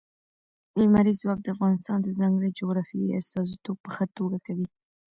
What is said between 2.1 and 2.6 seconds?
ځانګړي